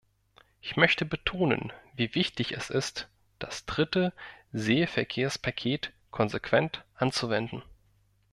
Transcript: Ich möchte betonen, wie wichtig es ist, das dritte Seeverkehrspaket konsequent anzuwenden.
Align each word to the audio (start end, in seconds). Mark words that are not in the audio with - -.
Ich 0.61 0.77
möchte 0.77 1.05
betonen, 1.05 1.71
wie 1.93 2.15
wichtig 2.15 2.53
es 2.53 2.71
ist, 2.71 3.07
das 3.37 3.67
dritte 3.67 4.13
Seeverkehrspaket 4.51 5.93
konsequent 6.09 6.83
anzuwenden. 6.95 7.61